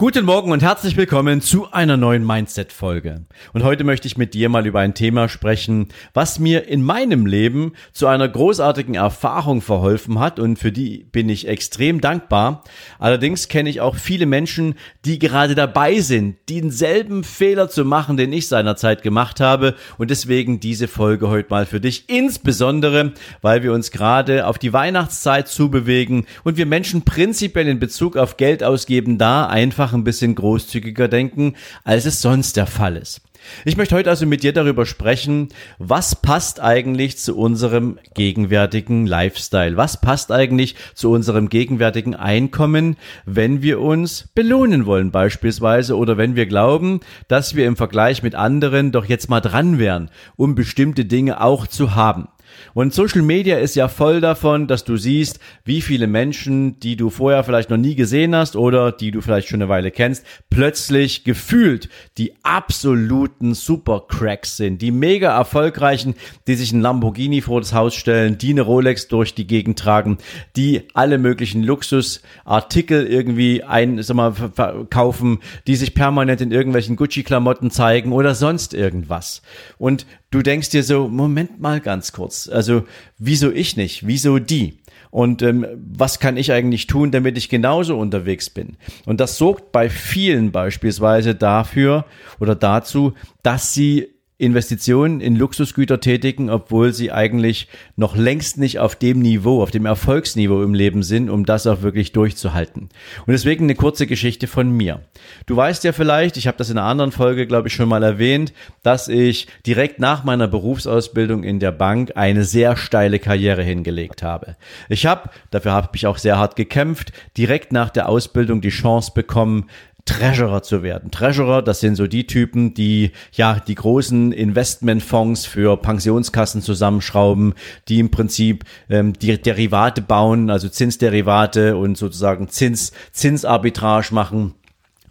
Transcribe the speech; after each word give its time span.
Guten 0.00 0.26
Morgen 0.26 0.52
und 0.52 0.62
herzlich 0.62 0.96
willkommen 0.96 1.40
zu 1.40 1.72
einer 1.72 1.96
neuen 1.96 2.24
Mindset-Folge. 2.24 3.24
Und 3.52 3.64
heute 3.64 3.82
möchte 3.82 4.06
ich 4.06 4.16
mit 4.16 4.32
dir 4.32 4.48
mal 4.48 4.64
über 4.64 4.78
ein 4.78 4.94
Thema 4.94 5.28
sprechen, 5.28 5.88
was 6.14 6.38
mir 6.38 6.68
in 6.68 6.84
meinem 6.84 7.26
Leben 7.26 7.72
zu 7.92 8.06
einer 8.06 8.28
großartigen 8.28 8.94
Erfahrung 8.94 9.60
verholfen 9.60 10.20
hat 10.20 10.38
und 10.38 10.56
für 10.56 10.70
die 10.70 10.98
bin 11.10 11.28
ich 11.28 11.48
extrem 11.48 12.00
dankbar. 12.00 12.62
Allerdings 13.00 13.48
kenne 13.48 13.70
ich 13.70 13.80
auch 13.80 13.96
viele 13.96 14.26
Menschen, 14.26 14.76
die 15.04 15.18
gerade 15.18 15.56
dabei 15.56 15.98
sind, 15.98 16.36
denselben 16.48 17.24
Fehler 17.24 17.68
zu 17.68 17.84
machen, 17.84 18.16
den 18.16 18.32
ich 18.32 18.46
seinerzeit 18.46 19.02
gemacht 19.02 19.40
habe 19.40 19.74
und 19.96 20.12
deswegen 20.12 20.60
diese 20.60 20.86
Folge 20.86 21.28
heute 21.28 21.50
mal 21.50 21.66
für 21.66 21.80
dich, 21.80 22.08
insbesondere, 22.08 23.14
weil 23.42 23.64
wir 23.64 23.72
uns 23.72 23.90
gerade 23.90 24.46
auf 24.46 24.58
die 24.58 24.72
Weihnachtszeit 24.72 25.48
zubewegen 25.48 26.24
und 26.44 26.56
wir 26.56 26.66
Menschen 26.66 27.02
prinzipiell 27.02 27.66
in 27.66 27.80
Bezug 27.80 28.16
auf 28.16 28.36
Geld 28.36 28.62
ausgeben 28.62 29.18
da 29.18 29.48
einfach 29.48 29.87
einfach 29.88 29.98
ein 29.98 30.04
bisschen 30.04 30.34
großzügiger 30.34 31.08
denken, 31.08 31.54
als 31.84 32.04
es 32.04 32.20
sonst 32.20 32.56
der 32.56 32.66
Fall 32.66 32.96
ist. 32.96 33.22
Ich 33.64 33.76
möchte 33.76 33.94
heute 33.94 34.10
also 34.10 34.26
mit 34.26 34.42
dir 34.42 34.52
darüber 34.52 34.84
sprechen, 34.84 35.48
was 35.78 36.14
passt 36.14 36.60
eigentlich 36.60 37.16
zu 37.16 37.38
unserem 37.38 37.98
gegenwärtigen 38.14 39.06
Lifestyle? 39.06 39.76
Was 39.76 40.00
passt 40.00 40.30
eigentlich 40.30 40.74
zu 40.94 41.10
unserem 41.10 41.48
gegenwärtigen 41.48 42.14
Einkommen, 42.14 42.96
wenn 43.24 43.62
wir 43.62 43.80
uns 43.80 44.28
belohnen 44.34 44.84
wollen 44.84 45.10
beispielsweise 45.10 45.96
oder 45.96 46.18
wenn 46.18 46.36
wir 46.36 46.46
glauben, 46.46 47.00
dass 47.28 47.54
wir 47.54 47.66
im 47.66 47.76
Vergleich 47.76 48.22
mit 48.22 48.34
anderen 48.34 48.92
doch 48.92 49.06
jetzt 49.06 49.30
mal 49.30 49.40
dran 49.40 49.78
wären, 49.78 50.10
um 50.36 50.54
bestimmte 50.54 51.06
Dinge 51.06 51.40
auch 51.40 51.66
zu 51.66 51.94
haben? 51.94 52.28
Und 52.74 52.94
Social 52.94 53.22
Media 53.22 53.58
ist 53.58 53.76
ja 53.76 53.88
voll 53.88 54.20
davon, 54.20 54.66
dass 54.66 54.84
du 54.84 54.96
siehst, 54.96 55.40
wie 55.64 55.80
viele 55.80 56.06
Menschen, 56.06 56.78
die 56.80 56.96
du 56.96 57.10
vorher 57.10 57.44
vielleicht 57.44 57.70
noch 57.70 57.76
nie 57.76 57.94
gesehen 57.94 58.34
hast 58.34 58.56
oder 58.56 58.92
die 58.92 59.10
du 59.10 59.20
vielleicht 59.20 59.48
schon 59.48 59.62
eine 59.62 59.68
Weile 59.68 59.90
kennst, 59.90 60.24
plötzlich 60.50 61.24
gefühlt 61.24 61.88
die 62.16 62.34
absoluten 62.42 63.54
Supercracks 63.54 64.56
sind, 64.56 64.82
die 64.82 64.90
mega 64.90 65.36
erfolgreichen, 65.36 66.14
die 66.46 66.54
sich 66.54 66.72
ein 66.72 66.80
Lamborghini 66.80 67.40
vor 67.40 67.60
das 67.60 67.72
Haus 67.72 67.94
stellen, 67.94 68.38
die 68.38 68.50
eine 68.50 68.62
Rolex 68.62 69.08
durch 69.08 69.34
die 69.34 69.46
Gegend 69.46 69.78
tragen, 69.78 70.18
die 70.56 70.82
alle 70.94 71.18
möglichen 71.18 71.62
Luxusartikel 71.62 73.06
irgendwie 73.06 73.62
ein, 73.62 74.02
sag 74.02 74.16
mal, 74.16 74.32
verkaufen, 74.32 75.38
die 75.66 75.76
sich 75.76 75.94
permanent 75.94 76.40
in 76.40 76.52
irgendwelchen 76.52 76.96
Gucci-Klamotten 76.96 77.70
zeigen 77.70 78.12
oder 78.12 78.34
sonst 78.34 78.74
irgendwas. 78.74 79.42
Und 79.78 80.06
du 80.30 80.42
denkst 80.42 80.70
dir 80.70 80.82
so, 80.82 81.08
Moment 81.08 81.60
mal 81.60 81.80
ganz 81.80 82.12
kurz, 82.12 82.48
also 82.48 82.84
wieso 83.18 83.50
ich 83.50 83.76
nicht, 83.76 84.06
wieso 84.06 84.38
die? 84.38 84.78
Und 85.10 85.40
ähm, 85.42 85.66
was 85.74 86.18
kann 86.20 86.36
ich 86.36 86.52
eigentlich 86.52 86.86
tun, 86.86 87.10
damit 87.10 87.38
ich 87.38 87.48
genauso 87.48 87.98
unterwegs 87.98 88.50
bin? 88.50 88.76
Und 89.06 89.20
das 89.20 89.38
sorgt 89.38 89.72
bei 89.72 89.88
vielen 89.88 90.52
beispielsweise 90.52 91.34
dafür 91.34 92.04
oder 92.40 92.54
dazu, 92.54 93.14
dass 93.42 93.72
sie 93.72 94.17
Investitionen 94.40 95.20
in 95.20 95.34
Luxusgüter 95.34 95.98
tätigen, 95.98 96.48
obwohl 96.48 96.92
sie 96.92 97.10
eigentlich 97.10 97.66
noch 97.96 98.16
längst 98.16 98.56
nicht 98.56 98.78
auf 98.78 98.94
dem 98.94 99.18
Niveau, 99.18 99.60
auf 99.60 99.72
dem 99.72 99.84
Erfolgsniveau 99.84 100.62
im 100.62 100.74
Leben 100.74 101.02
sind, 101.02 101.28
um 101.28 101.44
das 101.44 101.66
auch 101.66 101.82
wirklich 101.82 102.12
durchzuhalten. 102.12 102.82
Und 103.26 103.32
deswegen 103.32 103.64
eine 103.64 103.74
kurze 103.74 104.06
Geschichte 104.06 104.46
von 104.46 104.70
mir. 104.70 105.00
Du 105.46 105.56
weißt 105.56 105.82
ja 105.82 105.90
vielleicht, 105.90 106.36
ich 106.36 106.46
habe 106.46 106.56
das 106.56 106.70
in 106.70 106.78
einer 106.78 106.86
anderen 106.86 107.10
Folge, 107.10 107.48
glaube 107.48 107.66
ich, 107.66 107.74
schon 107.74 107.88
mal 107.88 108.04
erwähnt, 108.04 108.52
dass 108.84 109.08
ich 109.08 109.48
direkt 109.66 109.98
nach 109.98 110.22
meiner 110.22 110.46
Berufsausbildung 110.46 111.42
in 111.42 111.58
der 111.58 111.72
Bank 111.72 112.12
eine 112.14 112.44
sehr 112.44 112.76
steile 112.76 113.18
Karriere 113.18 113.64
hingelegt 113.64 114.22
habe. 114.22 114.54
Ich 114.88 115.04
habe, 115.04 115.30
dafür 115.50 115.72
habe 115.72 115.88
ich 115.94 116.06
auch 116.06 116.18
sehr 116.18 116.38
hart 116.38 116.54
gekämpft, 116.54 117.12
direkt 117.36 117.72
nach 117.72 117.90
der 117.90 118.08
Ausbildung 118.08 118.60
die 118.60 118.68
Chance 118.68 119.10
bekommen, 119.12 119.66
Treasurer 120.08 120.62
zu 120.62 120.82
werden. 120.82 121.10
Treasurer, 121.10 121.60
das 121.60 121.80
sind 121.80 121.96
so 121.96 122.06
die 122.06 122.26
Typen, 122.26 122.72
die 122.72 123.12
ja 123.32 123.60
die 123.60 123.74
großen 123.74 124.32
Investmentfonds 124.32 125.44
für 125.44 125.76
Pensionskassen 125.76 126.62
zusammenschrauben, 126.62 127.52
die 127.88 127.98
im 127.98 128.10
Prinzip 128.10 128.64
ähm, 128.88 129.12
die 129.12 129.36
Derivate 129.40 130.00
bauen, 130.00 130.48
also 130.48 130.70
Zinsderivate 130.70 131.76
und 131.76 131.98
sozusagen 131.98 132.48
Zins 132.48 132.92
Zinsarbitrage 133.12 134.14
machen 134.14 134.54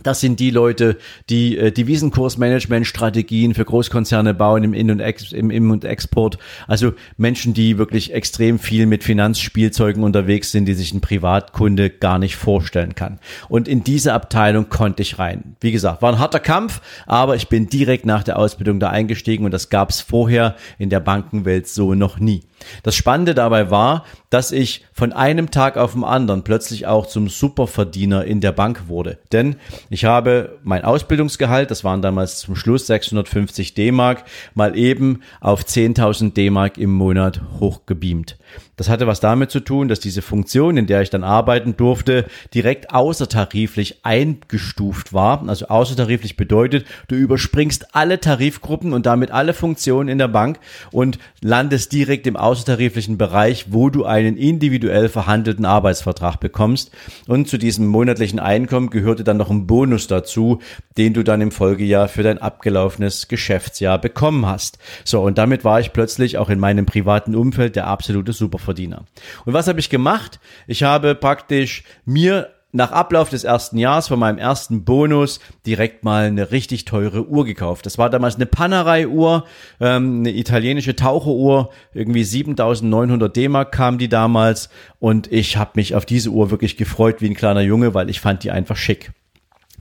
das 0.04 0.20
sind 0.20 0.40
die 0.40 0.52
Leute, 0.52 0.98
die 1.30 1.58
äh, 1.58 1.72
Devisenkursmanagement-Strategien 1.72 3.54
für 3.54 3.66
Großkonzerne 3.66 4.34
bauen 4.34 4.64
im 4.64 4.74
In- 4.74 4.92
und, 4.92 5.00
Ex 5.00 5.32
im 5.32 5.52
In- 5.52 5.72
und 5.72 5.86
Export. 5.86 6.38
Also 6.68 6.94
Menschen, 7.18 7.54
die 7.54 7.78
wirklich 7.78 8.14
extrem 8.14 8.60
viel 8.60 8.86
mit 8.86 9.04
Finanzspielzeugen 9.04 10.04
unterwegs 10.04 10.52
sind, 10.52 10.66
die 10.66 10.74
sich 10.74 10.94
ein 10.94 11.02
Privatkunde 11.02 11.90
gar 11.90 12.20
nicht 12.20 12.36
vorstellen 12.36 12.96
kann. 12.96 13.20
Und 13.50 13.68
in 13.68 13.84
diese 13.84 14.14
Abteilung 14.14 14.70
konnte 14.70 15.02
ich 15.02 15.20
rein. 15.20 15.56
Wie 15.62 15.72
gesagt, 15.72 16.02
war 16.02 16.14
ein 16.14 16.20
harter 16.20 16.40
Kampf, 16.40 16.82
aber 17.06 17.36
ich 17.36 17.48
bin 17.48 17.70
direkt 17.70 18.06
nach 18.06 18.24
der 18.24 18.38
Ausbildung 18.40 18.80
da 18.80 18.90
eingestiegen 18.90 19.46
und 19.46 19.52
das 19.52 19.70
gab 19.70 19.90
es 19.90 20.02
vorher 20.02 20.56
in 20.78 20.90
der 20.90 21.00
Bankenwelt 21.00 21.68
so 21.68 21.94
noch 21.94 22.20
nie. 22.20 22.44
Das 22.84 22.96
Spannende 22.96 23.36
dabei 23.36 23.72
war, 23.72 24.06
dass 24.30 24.52
ich 24.52 24.86
von 24.92 25.14
einem 25.14 25.52
Tag 25.52 25.78
auf 25.78 25.94
den 25.94 26.04
anderen 26.04 26.44
plötzlich 26.44 26.86
auch 26.86 27.06
zum 27.06 27.30
Superverdiener 27.30 28.26
in 28.26 28.42
der 28.42 28.52
Bank 28.52 28.88
wurde. 28.88 29.20
Denn 29.32 29.56
ich 29.90 30.06
habe 30.06 30.58
mein 30.64 30.84
Ausbildungsgehalt, 30.84 31.72
das 31.72 31.84
waren 31.84 32.02
damals 32.02 32.40
zum 32.40 32.56
Schluss 32.56 32.88
650 32.88 33.74
D-Mark, 33.74 34.26
mal 34.54 34.78
eben 34.78 35.22
auf 35.40 35.64
10.000 35.64 36.34
D-Mark 36.34 36.78
im 36.78 36.92
Monat 36.92 37.42
hochgebeamt. 37.60 38.38
Das 38.76 38.90
hatte 38.90 39.08
was 39.08 39.20
damit 39.20 39.52
zu 39.52 39.60
tun, 39.60 39.88
dass 39.88 40.00
diese 40.00 40.22
Funktion, 40.22 40.78
in 40.78 40.88
der 40.88 41.02
ich 41.02 41.10
dann 41.10 41.24
arbeiten 41.24 41.76
durfte, 41.76 42.26
direkt 42.54 42.94
außertariflich 42.94 44.06
eingestuft 44.06 45.14
war. 45.14 45.48
Also 45.48 45.68
außertariflich 45.68 46.38
bedeutet, 46.38 46.86
du 47.08 47.16
überspringst 47.16 47.96
alle 47.96 48.20
Tarifgruppen 48.20 48.94
und 48.94 49.06
damit 49.06 49.32
alle 49.32 49.54
Funktionen 49.54 50.10
in 50.10 50.18
der 50.18 50.28
Bank 50.28 50.60
und 50.92 51.18
landest 51.42 51.92
direkt 51.92 52.28
im 52.28 52.38
außertariflichen 52.48 53.18
Bereich, 53.18 53.68
wo 53.70 53.90
du 53.90 54.06
einen 54.06 54.38
individuell 54.38 55.10
verhandelten 55.10 55.66
Arbeitsvertrag 55.66 56.40
bekommst. 56.40 56.92
Und 57.28 57.48
zu 57.48 57.58
diesem 57.58 57.88
monatlichen 57.88 58.40
Einkommen 58.40 58.90
gehörte 58.90 59.24
dann 59.24 59.38
noch 59.38 59.50
ein 59.50 59.68
Bonus 59.68 60.08
dazu, 60.08 60.60
den 60.98 61.14
du 61.14 61.24
dann 61.24 61.42
im 61.42 61.52
Folgejahr 61.52 62.08
für 62.08 62.24
dein 62.24 62.38
abgelaufenes 62.38 63.28
Geschäftsjahr 63.28 64.00
bekommen 64.00 64.46
hast. 64.46 64.80
So, 65.04 65.22
und 65.22 65.38
damit 65.38 65.66
war 65.66 65.80
ich 65.80 65.92
plötzlich 65.92 66.38
auch 66.38 66.50
in 66.50 66.60
meinem 66.60 66.86
privaten 66.86 67.36
Umfeld 67.36 67.76
der 67.76 67.88
absolute 67.88 68.32
Superverdiener. 68.32 69.04
Und 69.46 69.54
was 69.54 69.68
habe 69.68 69.80
ich 69.80 69.90
gemacht? 69.90 70.40
Ich 70.68 70.84
habe 70.84 71.16
praktisch 71.16 71.84
mir 72.06 72.50
nach 72.72 72.92
Ablauf 72.92 73.30
des 73.30 73.44
ersten 73.44 73.78
Jahres 73.78 74.08
von 74.08 74.20
meinem 74.20 74.38
ersten 74.38 74.84
Bonus 74.84 75.40
direkt 75.66 76.04
mal 76.04 76.26
eine 76.26 76.52
richtig 76.52 76.86
teure 76.86 77.28
Uhr 77.28 77.46
gekauft. 77.46 77.86
Das 77.86 77.98
war 77.98 78.10
damals 78.10 78.36
eine 78.36 78.46
Panerai-Uhr, 78.46 79.46
ähm, 79.80 80.20
eine 80.20 80.36
italienische 80.36 80.96
Taucheruhr, 80.96 81.70
irgendwie 81.94 82.24
7.900 82.24 83.30
D-Mark 83.30 83.72
kam 83.72 83.98
die 83.98 84.10
damals 84.10 84.70
und 85.00 85.32
ich 85.32 85.58
habe 85.58 85.72
mich 85.76 85.96
auf 85.96 86.06
diese 86.06 86.30
Uhr 86.30 86.52
wirklich 86.52 86.78
gefreut 86.78 87.22
wie 87.22 87.30
ein 87.30 87.36
kleiner 87.36 87.62
Junge, 87.62 87.94
weil 87.94 88.10
ich 88.10 88.20
fand 88.20 88.44
die 88.44 88.52
einfach 88.52 88.78
schick. 88.78 89.12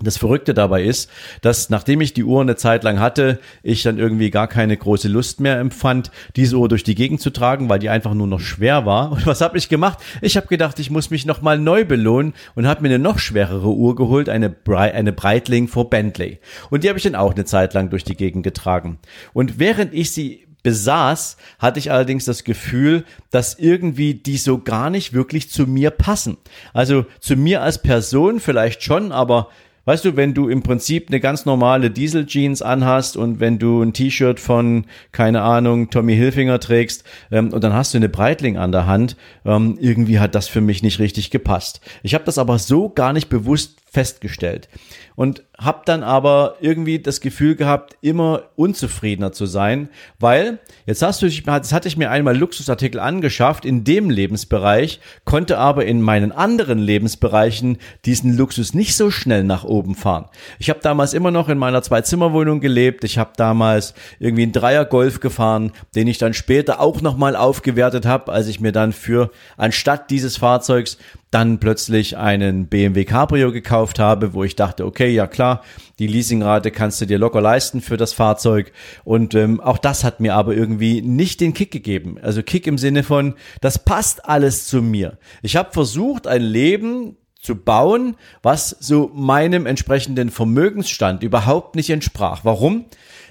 Das 0.02 0.18
Verrückte 0.18 0.52
dabei 0.52 0.84
ist, 0.84 1.10
dass 1.40 1.70
nachdem 1.70 2.02
ich 2.02 2.12
die 2.12 2.24
Uhr 2.24 2.42
eine 2.42 2.56
Zeit 2.56 2.84
lang 2.84 3.00
hatte, 3.00 3.40
ich 3.62 3.82
dann 3.82 3.98
irgendwie 3.98 4.30
gar 4.30 4.46
keine 4.46 4.76
große 4.76 5.08
Lust 5.08 5.40
mehr 5.40 5.58
empfand, 5.58 6.10
diese 6.36 6.56
Uhr 6.58 6.68
durch 6.68 6.84
die 6.84 6.94
Gegend 6.94 7.22
zu 7.22 7.30
tragen, 7.30 7.70
weil 7.70 7.78
die 7.78 7.88
einfach 7.88 8.12
nur 8.12 8.26
noch 8.26 8.40
schwer 8.40 8.84
war. 8.84 9.12
Und 9.12 9.26
was 9.26 9.40
habe 9.40 9.56
ich 9.56 9.70
gemacht? 9.70 9.98
Ich 10.20 10.36
habe 10.36 10.48
gedacht, 10.48 10.78
ich 10.80 10.90
muss 10.90 11.08
mich 11.08 11.24
nochmal 11.24 11.58
neu 11.58 11.86
belohnen 11.86 12.34
und 12.54 12.66
habe 12.66 12.82
mir 12.82 12.88
eine 12.88 12.98
noch 12.98 13.18
schwerere 13.18 13.68
Uhr 13.68 13.96
geholt, 13.96 14.28
eine, 14.28 14.50
Bre 14.50 14.92
eine 14.92 15.14
Breitling 15.14 15.66
vor 15.66 15.88
Bentley. 15.88 16.40
Und 16.68 16.84
die 16.84 16.88
habe 16.88 16.98
ich 16.98 17.04
dann 17.04 17.14
auch 17.14 17.34
eine 17.34 17.46
Zeit 17.46 17.72
lang 17.72 17.88
durch 17.88 18.04
die 18.04 18.16
Gegend 18.16 18.42
getragen. 18.42 18.98
Und 19.32 19.58
während 19.58 19.94
ich 19.94 20.10
sie 20.10 20.46
besaß, 20.66 21.36
hatte 21.60 21.78
ich 21.78 21.92
allerdings 21.92 22.24
das 22.24 22.42
Gefühl, 22.42 23.04
dass 23.30 23.56
irgendwie 23.56 24.14
die 24.14 24.36
so 24.36 24.58
gar 24.58 24.90
nicht 24.90 25.12
wirklich 25.12 25.48
zu 25.48 25.66
mir 25.66 25.90
passen. 25.90 26.38
Also 26.72 27.06
zu 27.20 27.36
mir 27.36 27.62
als 27.62 27.80
Person 27.80 28.40
vielleicht 28.40 28.82
schon, 28.82 29.12
aber 29.12 29.48
Weißt 29.86 30.04
du, 30.04 30.16
wenn 30.16 30.34
du 30.34 30.48
im 30.48 30.64
Prinzip 30.64 31.08
eine 31.08 31.20
ganz 31.20 31.46
normale 31.46 31.92
Diesel-Jeans 31.92 32.60
anhast 32.60 33.16
und 33.16 33.38
wenn 33.38 33.60
du 33.60 33.82
ein 33.82 33.92
T-Shirt 33.92 34.40
von, 34.40 34.84
keine 35.12 35.42
Ahnung, 35.42 35.90
Tommy 35.90 36.16
Hilfinger 36.16 36.58
trägst 36.58 37.04
ähm, 37.30 37.52
und 37.52 37.62
dann 37.62 37.72
hast 37.72 37.94
du 37.94 37.98
eine 37.98 38.08
Breitling 38.08 38.56
an 38.56 38.72
der 38.72 38.86
Hand, 38.86 39.16
ähm, 39.44 39.78
irgendwie 39.80 40.18
hat 40.18 40.34
das 40.34 40.48
für 40.48 40.60
mich 40.60 40.82
nicht 40.82 40.98
richtig 40.98 41.30
gepasst. 41.30 41.80
Ich 42.02 42.14
habe 42.14 42.24
das 42.24 42.36
aber 42.36 42.58
so 42.58 42.88
gar 42.88 43.12
nicht 43.12 43.28
bewusst 43.28 43.78
festgestellt. 43.96 44.68
Und 45.14 45.42
habe 45.56 45.80
dann 45.86 46.02
aber 46.02 46.56
irgendwie 46.60 46.98
das 46.98 47.22
Gefühl 47.22 47.56
gehabt, 47.56 47.96
immer 48.02 48.42
unzufriedener 48.54 49.32
zu 49.32 49.46
sein, 49.46 49.88
weil 50.20 50.58
jetzt 50.84 51.00
hast 51.00 51.22
du, 51.22 51.26
jetzt 51.26 51.72
hatte 51.72 51.88
ich 51.88 51.96
mir 51.96 52.10
einmal 52.10 52.36
Luxusartikel 52.36 53.00
angeschafft 53.00 53.64
in 53.64 53.84
dem 53.84 54.10
Lebensbereich, 54.10 55.00
konnte 55.24 55.56
aber 55.56 55.86
in 55.86 56.02
meinen 56.02 56.30
anderen 56.30 56.78
Lebensbereichen 56.78 57.78
diesen 58.04 58.36
Luxus 58.36 58.74
nicht 58.74 58.96
so 58.96 59.10
schnell 59.10 59.44
nach 59.44 59.64
oben 59.64 59.94
fahren. 59.94 60.26
Ich 60.58 60.68
habe 60.68 60.80
damals 60.82 61.14
immer 61.14 61.30
noch 61.30 61.48
in 61.48 61.56
meiner 61.56 61.80
Zwei-Zimmer-Wohnung 61.80 62.60
gelebt. 62.60 63.02
Ich 63.02 63.16
habe 63.16 63.30
damals 63.38 63.94
irgendwie 64.18 64.42
einen 64.42 64.52
Dreier 64.52 64.84
Golf 64.84 65.20
gefahren, 65.20 65.72
den 65.94 66.06
ich 66.06 66.18
dann 66.18 66.34
später 66.34 66.80
auch 66.80 67.00
nochmal 67.00 67.34
aufgewertet 67.34 68.04
habe, 68.04 68.30
als 68.30 68.48
ich 68.48 68.60
mir 68.60 68.72
dann 68.72 68.92
für 68.92 69.30
anstatt 69.56 70.10
dieses 70.10 70.36
Fahrzeugs 70.36 70.98
dann 71.30 71.58
plötzlich 71.58 72.16
einen 72.16 72.66
BMW 72.66 73.04
Cabrio 73.04 73.52
gekauft 73.52 73.98
habe, 73.98 74.32
wo 74.32 74.44
ich 74.44 74.56
dachte, 74.56 74.86
okay, 74.86 75.08
ja 75.08 75.26
klar, 75.26 75.62
die 75.98 76.06
Leasingrate 76.06 76.70
kannst 76.70 77.00
du 77.00 77.06
dir 77.06 77.18
locker 77.18 77.40
leisten 77.40 77.80
für 77.80 77.96
das 77.96 78.12
Fahrzeug. 78.12 78.72
Und 79.04 79.34
ähm, 79.34 79.60
auch 79.60 79.78
das 79.78 80.04
hat 80.04 80.20
mir 80.20 80.34
aber 80.34 80.54
irgendwie 80.54 81.02
nicht 81.02 81.40
den 81.40 81.52
Kick 81.52 81.70
gegeben. 81.72 82.16
Also 82.22 82.42
Kick 82.42 82.66
im 82.66 82.78
Sinne 82.78 83.02
von, 83.02 83.34
das 83.60 83.78
passt 83.78 84.24
alles 84.24 84.66
zu 84.66 84.82
mir. 84.82 85.18
Ich 85.42 85.56
habe 85.56 85.72
versucht, 85.72 86.26
ein 86.26 86.42
Leben 86.42 87.16
zu 87.40 87.56
bauen, 87.56 88.16
was 88.42 88.70
so 88.80 89.10
meinem 89.14 89.66
entsprechenden 89.66 90.30
Vermögensstand 90.30 91.22
überhaupt 91.22 91.76
nicht 91.76 91.90
entsprach. 91.90 92.40
Warum? 92.44 92.86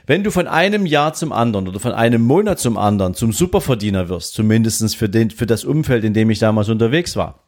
Wenn 0.08 0.24
du 0.24 0.32
von 0.32 0.48
einem 0.48 0.86
Jahr 0.86 1.14
zum 1.14 1.32
anderen 1.32 1.68
oder 1.68 1.80
von 1.80 1.92
einem 1.92 2.22
Monat 2.22 2.60
zum 2.60 2.78
anderen 2.78 3.16
zum 3.16 3.34
Superverdiener 3.34 4.08
wirst, 4.08 4.34
zumindestens 4.34 4.94
für, 4.94 5.10
den, 5.10 5.32
für 5.32 5.48
das 5.48 5.66
Umfeld, 5.66 6.04
in 6.04 6.14
dem 6.14 6.30
ich 6.30 6.40
damals 6.40 6.70
unterwegs 6.70 7.16
war, 7.16 7.45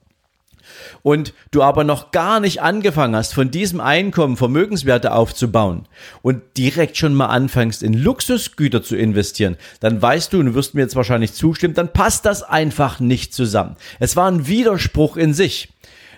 und 1.03 1.33
du 1.51 1.63
aber 1.63 1.83
noch 1.83 2.11
gar 2.11 2.39
nicht 2.39 2.61
angefangen 2.61 3.15
hast, 3.15 3.33
von 3.33 3.51
diesem 3.51 3.79
Einkommen 3.79 4.37
Vermögenswerte 4.37 5.13
aufzubauen 5.13 5.87
und 6.21 6.41
direkt 6.57 6.97
schon 6.97 7.13
mal 7.13 7.27
anfängst, 7.27 7.83
in 7.83 7.93
Luxusgüter 7.93 8.83
zu 8.83 8.95
investieren, 8.95 9.57
dann 9.79 10.01
weißt 10.01 10.33
du, 10.33 10.39
und 10.39 10.53
wirst 10.53 10.75
mir 10.75 10.81
jetzt 10.81 10.95
wahrscheinlich 10.95 11.33
zustimmen, 11.33 11.73
dann 11.73 11.93
passt 11.93 12.25
das 12.25 12.43
einfach 12.43 12.99
nicht 12.99 13.33
zusammen. 13.33 13.75
Es 13.99 14.15
war 14.15 14.29
ein 14.29 14.47
Widerspruch 14.47 15.17
in 15.17 15.33
sich. 15.33 15.69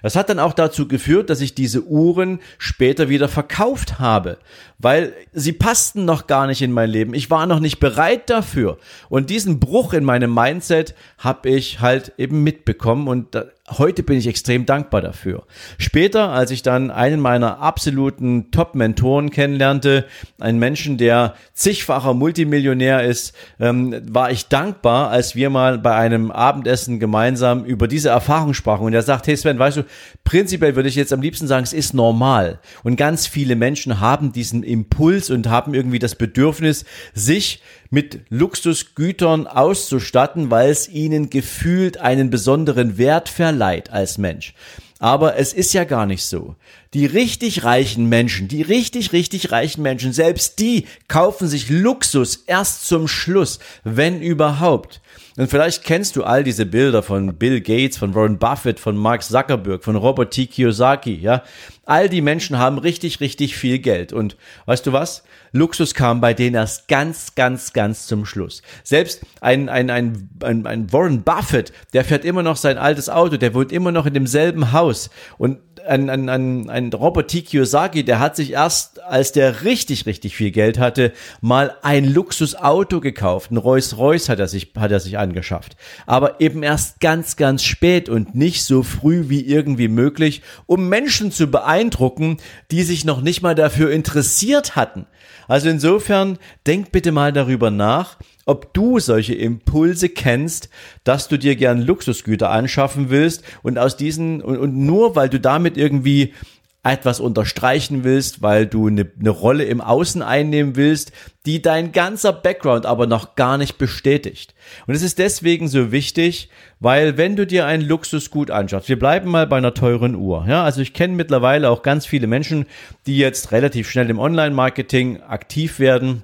Das 0.01 0.15
hat 0.15 0.29
dann 0.29 0.39
auch 0.39 0.53
dazu 0.53 0.88
geführt, 0.88 1.29
dass 1.29 1.41
ich 1.41 1.55
diese 1.55 1.83
Uhren 1.83 2.39
später 2.57 3.09
wieder 3.09 3.27
verkauft 3.27 4.00
habe, 4.00 4.38
weil 4.77 5.13
sie 5.33 5.53
passten 5.53 6.05
noch 6.05 6.27
gar 6.27 6.47
nicht 6.47 6.62
in 6.62 6.71
mein 6.71 6.89
Leben. 6.89 7.13
Ich 7.13 7.29
war 7.29 7.45
noch 7.45 7.59
nicht 7.59 7.79
bereit 7.79 8.29
dafür. 8.29 8.77
Und 9.09 9.29
diesen 9.29 9.59
Bruch 9.59 9.94
in 9.94 10.03
meinem 10.03 10.33
Mindset 10.33 10.95
habe 11.17 11.50
ich 11.50 11.81
halt 11.81 12.13
eben 12.17 12.44
mitbekommen 12.44 13.07
und 13.07 13.35
heute 13.77 14.04
bin 14.04 14.18
ich 14.18 14.27
extrem 14.27 14.66
dankbar 14.66 15.01
dafür. 15.01 15.44
Später, 15.77 16.30
als 16.30 16.51
ich 16.51 16.63
dann 16.63 16.92
einen 16.92 17.19
meiner 17.19 17.60
absoluten 17.60 18.51
Top-Mentoren 18.51 19.30
kennenlernte, 19.30 20.06
einen 20.39 20.60
Menschen, 20.60 20.98
der 20.98 21.36
zigfacher 21.54 22.13
Multimillionär 22.13 23.04
ist, 23.04 23.36
ähm, 23.60 24.01
war 24.10 24.31
ich 24.31 24.48
dankbar, 24.48 25.10
als 25.10 25.36
wir 25.36 25.50
mal 25.50 25.77
bei 25.77 25.95
einem 25.95 26.31
Abendessen 26.31 27.00
gemeinsam 27.00 27.63
über 27.66 27.88
diese 27.88 28.10
Erfahrung 28.10 28.54
sprachen. 28.54 28.86
Und 28.86 28.94
er 28.94 29.04
sagt, 29.04 29.27
hey 29.27 29.38
Sven, 29.38 29.60
weißt 29.60 29.77
du, 29.77 29.86
prinzipiell 30.24 30.75
würde 30.75 30.89
ich 30.89 30.95
jetzt 30.95 31.13
am 31.13 31.22
liebsten 31.22 31.48
sagen, 31.48 31.63
es 31.63 31.74
ist 31.74 31.94
normal. 31.94 32.60
Und 32.83 32.95
ganz 32.95 33.27
viele 33.27 33.56
Menschen 33.56 34.00
haben 34.00 34.31
diesen 34.31 34.63
Impuls 34.63 35.30
und 35.30 35.48
haben 35.48 35.74
irgendwie 35.74 36.00
das 36.00 36.15
Bedürfnis, 36.15 36.86
sich 37.13 37.62
mit 37.92 38.22
Luxusgütern 38.30 39.48
auszustatten, 39.48 40.51
weil 40.51 40.69
es 40.69 40.88
ihnen 40.88 41.30
gefühlt 41.30 41.98
einen 41.98 42.30
besonderen 42.30 43.00
Wert 43.00 43.30
verleiht 43.30 43.58
als 43.91 44.17
Mensch. 44.17 44.53
Aber 45.00 45.38
es 45.38 45.53
ist 45.53 45.73
ja 45.73 45.85
gar 45.85 46.06
nicht 46.06 46.25
so. 46.25 46.56
Die 46.95 47.06
richtig 47.06 47.63
reichen 47.63 48.09
Menschen, 48.09 48.47
die 48.47 48.63
richtig, 48.63 49.13
richtig 49.13 49.51
reichen 49.51 49.83
Menschen, 49.83 50.12
selbst 50.12 50.57
die 50.57 50.88
kaufen 51.07 51.47
sich 51.47 51.69
Luxus 51.69 52.38
erst 52.47 52.88
zum 52.88 53.07
Schluss, 53.07 53.59
wenn 53.83 54.24
überhaupt. 54.24 55.00
Und 55.38 55.50
vielleicht 55.50 55.83
kennst 55.83 56.15
du 56.15 56.24
all 56.24 56.44
diese 56.44 56.65
Bilder 56.65 57.03
von 57.03 57.36
Bill 57.36 57.62
Gates, 57.62 57.97
von 57.97 58.13
Warren 58.15 58.39
Buffett, 58.39 58.80
von 58.80 58.97
Mark 58.97 59.24
Zuckerberg, 59.24 59.83
von 59.83 59.95
Robert 59.95 60.31
T. 60.33 60.47
Kiyosaki, 60.47 61.13
ja. 61.15 61.44
All 61.86 62.09
die 62.09 62.21
Menschen 62.21 62.57
haben 62.57 62.77
richtig, 62.77 63.19
richtig 63.19 63.56
viel 63.56 63.80
Geld. 63.80 64.12
Und 64.12 64.36
weißt 64.65 64.86
du 64.86 64.91
was? 64.91 65.24
Luxus 65.51 65.94
kam 65.94 66.21
bei 66.21 66.33
denen 66.33 66.56
erst 66.56 66.88
ganz, 66.88 67.36
ganz, 67.36 67.71
ganz 67.71 68.06
zum 68.06 68.25
Schluss. 68.25 68.62
Selbst 68.83 69.21
ein, 69.41 69.69
ein, 69.69 69.89
ein, 69.89 70.30
ein, 70.44 70.68
ein 70.68 70.91
Warren 70.91 71.24
Buffett, 71.24 71.71
der 71.94 72.03
fährt 72.03 72.25
immer 72.25 72.44
noch 72.44 72.57
sein 72.57 72.77
altes 72.77 73.09
Auto, 73.09 73.38
der 73.38 73.53
wohnt 73.53 73.71
immer 73.71 73.91
noch 73.91 74.06
in 74.06 74.13
demselben 74.13 74.71
Haus. 74.71 75.09
Und 75.38 75.59
ein, 75.89 76.09
ein, 76.09 76.30
ein, 76.30 76.69
ein 76.69 76.94
Robert 76.94 77.30
T. 77.30 77.41
Kiyosaki, 77.41 78.03
der 78.03 78.19
hat 78.19 78.36
sich 78.36 78.53
erst, 78.53 79.01
als 79.03 79.31
der 79.31 79.63
richtig, 79.63 80.06
richtig 80.06 80.36
viel 80.36 80.51
Geld 80.51 80.77
hatte, 80.77 81.12
mal 81.41 81.75
ein 81.81 82.06
Luxusauto 82.06 83.01
gekauft. 83.01 83.51
Ein 83.51 83.57
Rolls 83.57 83.97
Royce 83.97 84.30
hat 84.30 84.39
er 84.39 84.47
sich, 84.47 84.71
hat 84.77 84.91
er 84.91 85.00
sich 85.00 85.18
angeschafft. 85.18 85.75
Aber 86.06 86.39
eben 86.39 86.63
erst 86.63 87.00
ganz, 87.00 87.36
ganz 87.36 87.63
spät 87.63 88.07
und 88.09 88.36
nicht 88.36 88.63
so 88.63 88.83
früh 88.83 89.30
wie 89.30 89.41
irgendwie 89.45 89.88
möglich, 89.88 90.41
um 90.65 90.88
Menschen 90.89 91.31
zu 91.31 91.47
beeindrucken, 91.47 92.38
die 92.71 92.83
sich 92.83 93.06
noch 93.06 93.21
nicht 93.21 93.41
mal 93.41 93.56
dafür 93.56 93.91
interessiert 93.91 94.75
hatten. 94.75 95.07
Also 95.47 95.68
insofern, 95.69 96.38
denk 96.68 96.91
bitte 96.91 97.12
mal 97.12 97.33
darüber 97.33 97.71
nach, 97.71 98.18
ob 98.50 98.74
du 98.74 99.00
solche 99.00 99.36
Impulse 99.36 100.10
kennst, 100.10 100.69
dass 101.04 101.28
du 101.28 101.38
dir 101.38 101.56
gern 101.56 101.81
Luxusgüter 101.81 102.50
anschaffen 102.50 103.12
willst 103.12 103.44
und 103.62 103.78
aus 103.78 103.96
diesen 103.96 104.42
und, 104.42 104.57
und 104.57 104.75
nur 104.75 105.16
weil 105.16 105.30
du 105.30 105.40
damit 105.40 105.78
irgendwie 105.78 106.34
etwas 106.81 107.19
unterstreichen 107.19 108.04
willst, 108.04 108.42
weil 108.42 108.66
du 108.66 108.88
eine, 108.88 109.06
eine 109.19 109.30
Rolle 109.30 109.66
im 109.66 109.81
Außen 109.81 110.24
einnehmen 110.24 110.75
willst, 110.75 111.12
die 111.46 111.62
dein 111.62 111.92
ganzer 111.92 112.34
Background 112.34 112.88
aber 112.88 113.06
noch 113.06 113.36
gar 113.36 113.60
nicht 113.60 113.78
bestätigt. 113.78 114.56
Und 114.88 114.96
es 114.96 115.04
ist 115.04 115.19
deswegen 115.19 115.68
so 115.68 115.92
wichtig, 115.92 116.50
weil 116.80 117.18
wenn 117.18 117.36
du 117.36 117.46
dir 117.46 117.68
ein 117.68 117.81
Luxusgut 117.81 118.50
anschaust, 118.50 118.90
wir 118.90 118.98
bleiben 118.98 119.30
mal 119.30 119.46
bei 119.46 119.57
einer 119.57 119.74
teuren 119.75 120.16
Uhr, 120.16 120.46
ja, 120.48 120.63
also 120.63 120.81
ich 120.81 120.94
kenne 120.94 121.16
mittlerweile 121.16 121.69
auch 121.69 121.84
ganz 121.84 122.07
viele 122.07 122.25
Menschen, 122.25 122.66
die 123.06 123.18
jetzt 123.18 123.51
relativ 123.51 123.90
schnell 123.92 124.10
im 124.10 124.18
Online-Marketing 124.18 125.22
aktiv 125.22 125.80
werden 125.80 126.24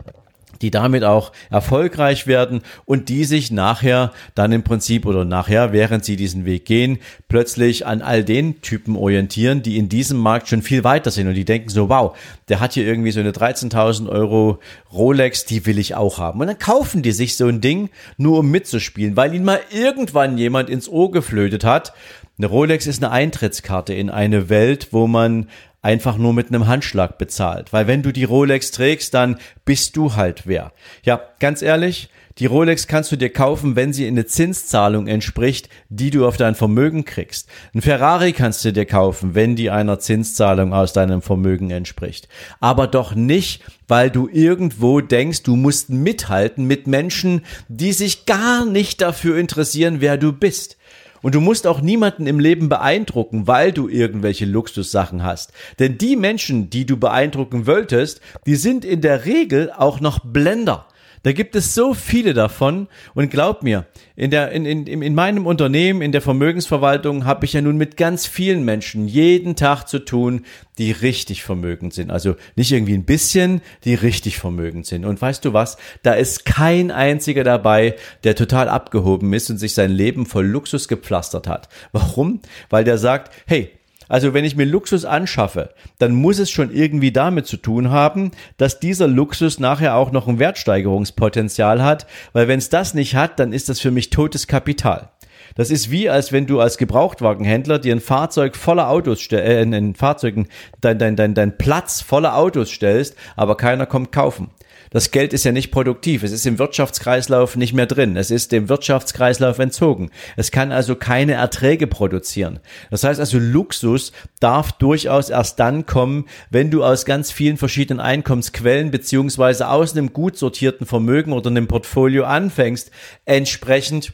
die 0.62 0.72
damit 0.72 1.04
auch 1.04 1.32
erfolgreich 1.50 2.28
werden 2.28 2.62
und 2.86 3.10
die 3.10 3.26
sich 3.26 3.52
nachher 3.52 4.12
dann 4.36 4.52
im 4.52 4.64
Prinzip 4.64 5.06
oder 5.06 5.26
nachher, 5.26 5.72
während 5.72 6.06
sie 6.06 6.16
diesen 6.16 6.46
Weg 6.46 6.66
gehen, 6.66 7.00
plötzlich 7.28 7.86
an 7.86 8.02
all 8.02 8.24
den 8.24 8.62
Typen 8.62 8.96
orientieren, 8.96 9.62
die 9.62 9.78
in 9.78 9.90
diesem 9.90 10.18
Markt 10.18 10.48
schon 10.48 10.62
viel 10.62 10.84
weiter 10.84 11.12
sind 11.12 11.28
und 11.28 11.34
die 11.34 11.46
denken 11.46 11.70
so, 11.70 11.90
wow, 11.90 12.16
der 12.50 12.60
hat 12.60 12.74
hier 12.74 12.86
irgendwie 12.86 13.12
so 13.12 13.20
eine 13.20 13.32
13.000 13.32 14.10
Euro 14.10 14.60
Rolex, 14.92 15.46
die 15.46 15.66
will 15.66 15.80
ich 15.80 15.96
auch 15.96 16.20
haben. 16.20 16.40
Und 16.40 16.48
dann 16.48 16.60
kaufen 16.60 17.02
die 17.02 17.12
sich 17.12 17.36
so 17.36 17.48
ein 17.48 17.62
Ding, 17.62 17.90
nur 18.18 18.40
um 18.40 18.50
mitzuspielen, 18.50 19.18
weil 19.18 19.34
ihnen 19.34 19.46
mal 19.46 19.60
irgendwann 19.72 20.38
jemand 20.38 20.70
ins 20.70 20.88
Ohr 20.88 21.12
geflötet 21.12 21.64
hat, 21.64 21.94
eine 22.38 22.48
Rolex 22.48 22.86
ist 22.86 23.02
eine 23.02 23.14
Eintrittskarte 23.14 23.94
in 23.94 24.10
eine 24.10 24.50
Welt, 24.50 24.90
wo 24.92 25.08
man 25.08 25.48
einfach 25.86 26.18
nur 26.18 26.34
mit 26.34 26.48
einem 26.48 26.66
Handschlag 26.66 27.20
bezahlt. 27.20 27.72
Weil 27.72 27.86
wenn 27.86 28.02
du 28.02 28.12
die 28.12 28.24
Rolex 28.24 28.72
trägst, 28.72 29.14
dann 29.14 29.38
bist 29.66 29.96
du 29.96 30.16
halt 30.16 30.48
wer. 30.48 30.74
Ja, 31.04 31.22
ganz 31.40 31.62
ehrlich, 31.62 32.10
die 32.40 32.48
Rolex 32.48 32.88
kannst 32.88 33.12
du 33.12 33.16
dir 33.16 33.30
kaufen, 33.30 33.76
wenn 33.76 33.94
sie 33.94 34.08
in 34.08 34.16
eine 34.16 34.26
Zinszahlung 34.26 35.08
entspricht, 35.08 35.70
die 35.90 36.10
du 36.10 36.28
auf 36.28 36.38
dein 36.38 36.56
Vermögen 36.56 37.06
kriegst. 37.06 37.48
Ein 37.74 37.82
Ferrari 37.82 38.34
kannst 38.34 38.66
du 38.66 38.74
dir 38.74 38.86
kaufen, 38.86 39.36
wenn 39.36 39.56
die 39.56 39.70
einer 39.70 40.00
Zinszahlung 40.00 40.74
aus 40.74 40.92
deinem 40.92 41.22
Vermögen 41.22 41.70
entspricht. 41.70 42.28
Aber 42.60 42.88
doch 42.88 43.14
nicht, 43.14 43.64
weil 43.88 44.10
du 44.10 44.28
irgendwo 44.28 45.02
denkst, 45.02 45.44
du 45.44 45.56
musst 45.56 45.92
mithalten 45.92 46.66
mit 46.66 46.88
Menschen, 46.88 47.46
die 47.70 47.94
sich 47.94 48.26
gar 48.26 48.66
nicht 48.66 49.02
dafür 49.02 49.38
interessieren, 49.38 50.02
wer 50.02 50.18
du 50.18 50.34
bist. 50.34 50.78
Und 51.26 51.34
du 51.34 51.42
musst 51.42 51.66
auch 51.66 51.82
niemanden 51.82 52.28
im 52.28 52.40
Leben 52.40 52.70
beeindrucken, 52.70 53.48
weil 53.48 53.72
du 53.72 53.90
irgendwelche 53.90 54.46
Luxussachen 54.46 55.24
hast. 55.24 55.54
Denn 55.80 55.98
die 55.98 56.16
Menschen, 56.16 56.70
die 56.70 56.86
du 56.86 56.98
beeindrucken 56.98 57.66
wolltest, 57.66 58.22
die 58.46 58.56
sind 58.56 58.86
in 58.86 59.02
der 59.02 59.26
Regel 59.26 59.72
auch 59.76 60.00
noch 60.00 60.20
Blender. 60.20 60.86
Da 61.26 61.32
gibt 61.32 61.56
es 61.56 61.74
so 61.74 61.96
viele 61.96 62.36
davon 62.36 62.88
und 63.16 63.32
glaub 63.32 63.64
mir, 63.64 63.88
in, 64.16 64.30
der, 64.30 64.52
in, 64.52 64.64
in, 64.64 64.86
in 64.86 65.16
meinem 65.16 65.48
Unternehmen, 65.48 66.04
in 66.04 66.12
der 66.12 66.22
Vermögensverwaltung 66.22 67.26
habe 67.26 67.46
ich 67.46 67.54
ja 67.54 67.62
nun 67.62 67.78
mit 67.78 67.98
ganz 67.98 68.28
vielen 68.28 68.64
Menschen 68.64 69.08
jeden 69.08 69.56
Tag 69.56 69.86
zu 69.86 69.98
tun, 69.98 70.46
die 70.78 70.92
richtig 70.92 71.44
vermögend 71.44 71.96
sind. 71.96 72.12
Also 72.12 72.36
nicht 72.56 72.72
irgendwie 72.72 72.94
ein 72.94 73.06
bisschen, 73.06 73.62
die 73.86 73.96
richtig 73.96 74.38
vermögend 74.38 74.86
sind. 74.86 75.04
Und 75.04 75.20
weißt 75.20 75.44
du 75.44 75.52
was? 75.52 75.78
Da 76.04 76.14
ist 76.14 76.46
kein 76.46 76.92
einziger 76.92 77.44
dabei, 77.44 77.96
der 78.24 78.36
total 78.36 78.70
abgehoben 78.70 79.34
ist 79.34 79.50
und 79.50 79.58
sich 79.58 79.74
sein 79.74 79.90
Leben 79.90 80.28
voll 80.28 80.46
Luxus 80.46 80.88
gepflastert 80.88 81.48
hat. 81.48 81.70
Warum? 81.92 82.40
Weil 82.70 82.84
der 82.84 83.00
sagt, 83.00 83.34
hey, 83.48 83.72
also 84.10 84.34
wenn 84.34 84.46
ich 84.46 84.56
mir 84.56 84.66
Luxus 84.66 85.06
anschaffe, 85.06 85.74
dann 85.98 86.14
muss 86.14 86.40
es 86.40 86.52
schon 86.52 86.72
irgendwie 86.72 87.12
damit 87.12 87.48
zu 87.48 87.58
tun 87.58 87.90
haben, 87.90 88.32
dass 88.58 88.80
dieser 88.80 89.08
Luxus 89.08 89.60
nachher 89.60 89.96
auch 89.96 90.12
noch 90.12 90.28
ein 90.28 90.40
Wertsteigerungspotenzial 90.40 91.84
hat, 91.84 92.08
weil 92.34 92.48
wenn 92.48 92.60
es 92.60 92.70
das 92.70 92.94
nicht 92.94 93.16
hat, 93.16 93.40
dann 93.40 93.54
ist 93.54 93.70
das 93.70 93.80
für 93.80 93.92
mich 93.92 94.10
totes 94.10 94.48
Kapital. 94.48 95.10
Das 95.56 95.72
ist 95.72 95.90
wie, 95.90 96.10
als 96.10 96.34
wenn 96.34 96.48
du 96.48 96.60
als 96.60 96.78
Gebrauchtwagenhändler 96.78 97.80
dir 97.80 97.96
ein 97.96 98.02
Fahrzeug 98.02 98.58
voller 98.58 98.90
Autos, 98.90 99.32
äh, 99.32 99.62
ein 99.62 99.96
Fahrzeugen, 99.96 100.48
dein, 100.82 101.00
dein, 101.00 101.16
dein, 101.16 101.34
dein 101.34 101.58
Platz 101.58 102.02
voller 102.02 102.36
Autos 102.36 102.70
stellst, 102.72 103.16
aber 103.38 103.56
keiner 103.56 103.86
kommt 103.86 104.12
kaufen. 104.12 104.50
Das 104.90 105.12
Geld 105.12 105.34
ist 105.34 105.46
ja 105.46 105.52
nicht 105.52 105.72
produktiv. 105.72 106.24
Es 106.24 106.32
ist 106.32 106.46
im 106.46 106.60
Wirtschaftskreislauf 106.60 107.56
nicht 107.56 107.74
mehr 107.74 107.86
drin. 107.86 108.18
Es 108.18 108.32
ist 108.32 108.52
dem 108.52 108.70
Wirtschaftskreislauf 108.70 109.60
entzogen. 109.60 110.12
Es 110.36 110.52
kann 110.52 110.72
also 110.72 110.96
keine 110.96 111.34
Erträge 111.34 111.88
produzieren. 111.88 112.60
Das 112.92 113.04
heißt 113.04 113.20
also, 113.20 113.40
Luxus 113.40 114.12
darf 114.40 114.72
durchaus 114.74 115.30
erst 115.30 115.60
dann 115.60 115.86
kommen, 115.86 116.26
wenn 116.50 116.72
du 116.72 116.84
aus 116.84 117.06
ganz 117.06 117.32
vielen 117.32 117.58
verschiedenen 117.58 118.00
Einkommensquellen 118.00 118.92
beziehungsweise 118.92 119.70
aus 119.70 119.94
einem 119.94 120.14
gut 120.14 120.38
sortierten 120.38 120.86
Vermögen 120.86 121.34
oder 121.34 121.50
einem 121.50 121.68
Portfolio 121.68 122.26
anfängst, 122.26 122.92
entsprechend 123.26 124.14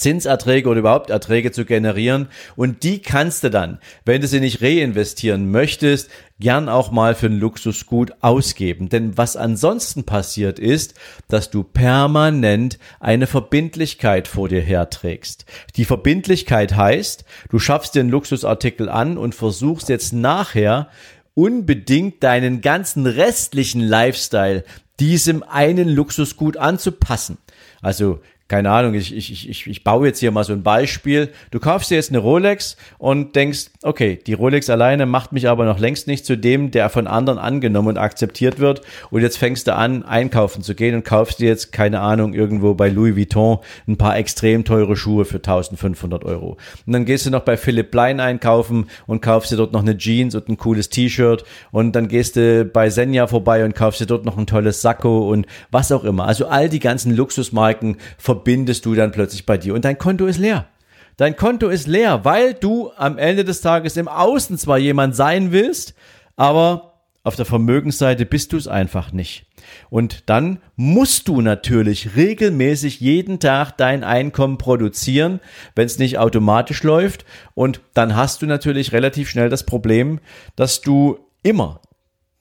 Zinserträge 0.00 0.68
oder 0.68 0.80
überhaupt 0.80 1.10
Erträge 1.10 1.52
zu 1.52 1.64
generieren. 1.64 2.28
Und 2.56 2.82
die 2.82 3.00
kannst 3.00 3.44
du 3.44 3.50
dann, 3.50 3.78
wenn 4.04 4.22
du 4.22 4.26
sie 4.26 4.40
nicht 4.40 4.62
reinvestieren 4.62 5.50
möchtest, 5.50 6.10
gern 6.40 6.68
auch 6.68 6.90
mal 6.90 7.14
für 7.14 7.26
ein 7.26 7.38
Luxusgut 7.38 8.12
ausgeben. 8.20 8.88
Denn 8.88 9.16
was 9.16 9.36
ansonsten 9.36 10.04
passiert 10.04 10.58
ist, 10.58 10.94
dass 11.28 11.50
du 11.50 11.62
permanent 11.62 12.78
eine 12.98 13.26
Verbindlichkeit 13.26 14.26
vor 14.26 14.48
dir 14.48 14.60
herträgst. 14.60 15.44
Die 15.76 15.84
Verbindlichkeit 15.84 16.74
heißt, 16.74 17.24
du 17.50 17.58
schaffst 17.58 17.96
einen 17.96 18.08
Luxusartikel 18.08 18.88
an 18.88 19.18
und 19.18 19.34
versuchst 19.34 19.88
jetzt 19.88 20.12
nachher 20.12 20.88
unbedingt 21.34 22.22
deinen 22.22 22.60
ganzen 22.60 23.06
restlichen 23.06 23.80
Lifestyle 23.80 24.64
diesem 24.98 25.42
einen 25.42 25.88
Luxusgut 25.88 26.56
anzupassen. 26.56 27.38
Also 27.80 28.20
keine 28.50 28.72
Ahnung, 28.72 28.94
ich, 28.94 29.16
ich, 29.16 29.48
ich, 29.48 29.66
ich 29.68 29.84
baue 29.84 30.08
jetzt 30.08 30.18
hier 30.18 30.32
mal 30.32 30.42
so 30.42 30.52
ein 30.52 30.64
Beispiel. 30.64 31.28
Du 31.52 31.60
kaufst 31.60 31.88
dir 31.88 31.94
jetzt 31.94 32.10
eine 32.10 32.18
Rolex 32.18 32.76
und 32.98 33.36
denkst, 33.36 33.66
okay, 33.84 34.18
die 34.26 34.32
Rolex 34.32 34.68
alleine 34.68 35.06
macht 35.06 35.30
mich 35.30 35.48
aber 35.48 35.64
noch 35.66 35.78
längst 35.78 36.08
nicht 36.08 36.26
zu 36.26 36.36
dem, 36.36 36.72
der 36.72 36.90
von 36.90 37.06
anderen 37.06 37.38
angenommen 37.38 37.90
und 37.90 37.96
akzeptiert 37.96 38.58
wird. 38.58 38.80
Und 39.10 39.22
jetzt 39.22 39.38
fängst 39.38 39.68
du 39.68 39.76
an, 39.76 40.02
einkaufen 40.02 40.64
zu 40.64 40.74
gehen 40.74 40.96
und 40.96 41.04
kaufst 41.04 41.38
dir 41.38 41.46
jetzt, 41.46 41.70
keine 41.70 42.00
Ahnung, 42.00 42.34
irgendwo 42.34 42.74
bei 42.74 42.88
Louis 42.88 43.14
Vuitton 43.14 43.58
ein 43.86 43.96
paar 43.96 44.16
extrem 44.16 44.64
teure 44.64 44.96
Schuhe 44.96 45.24
für 45.24 45.36
1500 45.36 46.24
Euro. 46.24 46.56
Und 46.86 46.92
dann 46.92 47.04
gehst 47.04 47.26
du 47.26 47.30
noch 47.30 47.42
bei 47.42 47.56
Philipp 47.56 47.92
Plein 47.92 48.18
einkaufen 48.18 48.90
und 49.06 49.22
kaufst 49.22 49.52
dir 49.52 49.58
dort 49.58 49.72
noch 49.72 49.82
eine 49.82 49.96
Jeans 49.96 50.34
und 50.34 50.48
ein 50.48 50.56
cooles 50.56 50.88
T-Shirt. 50.88 51.44
Und 51.70 51.92
dann 51.94 52.08
gehst 52.08 52.34
du 52.34 52.64
bei 52.64 52.90
Senja 52.90 53.28
vorbei 53.28 53.64
und 53.64 53.76
kaufst 53.76 54.00
dir 54.00 54.06
dort 54.06 54.24
noch 54.24 54.36
ein 54.36 54.48
tolles 54.48 54.82
Sakko 54.82 55.30
und 55.30 55.46
was 55.70 55.92
auch 55.92 56.02
immer. 56.02 56.26
Also 56.26 56.48
all 56.48 56.68
die 56.68 56.80
ganzen 56.80 57.14
Luxusmarken 57.14 57.98
verbindest 58.40 58.86
du 58.86 58.94
dann 58.94 59.12
plötzlich 59.12 59.44
bei 59.44 59.58
dir 59.58 59.74
und 59.74 59.84
dein 59.84 59.98
Konto 59.98 60.24
ist 60.26 60.38
leer. 60.38 60.66
Dein 61.18 61.36
Konto 61.36 61.68
ist 61.68 61.86
leer, 61.86 62.24
weil 62.24 62.54
du 62.54 62.90
am 62.96 63.18
Ende 63.18 63.44
des 63.44 63.60
Tages 63.60 63.98
im 63.98 64.08
Außen 64.08 64.56
zwar 64.56 64.78
jemand 64.78 65.14
sein 65.14 65.52
willst, 65.52 65.94
aber 66.36 66.94
auf 67.22 67.36
der 67.36 67.44
Vermögensseite 67.44 68.24
bist 68.24 68.54
du 68.54 68.56
es 68.56 68.66
einfach 68.66 69.12
nicht. 69.12 69.44
Und 69.90 70.30
dann 70.30 70.60
musst 70.76 71.28
du 71.28 71.42
natürlich 71.42 72.16
regelmäßig 72.16 73.00
jeden 73.00 73.40
Tag 73.40 73.72
dein 73.76 74.04
Einkommen 74.04 74.56
produzieren, 74.56 75.40
wenn 75.74 75.84
es 75.84 75.98
nicht 75.98 76.16
automatisch 76.16 76.82
läuft. 76.82 77.26
Und 77.52 77.82
dann 77.92 78.16
hast 78.16 78.40
du 78.40 78.46
natürlich 78.46 78.92
relativ 78.92 79.28
schnell 79.28 79.50
das 79.50 79.66
Problem, 79.66 80.18
dass 80.56 80.80
du 80.80 81.18
immer 81.42 81.82